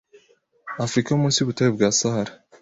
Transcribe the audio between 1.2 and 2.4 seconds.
munsi y’ubutayu bwa Sahara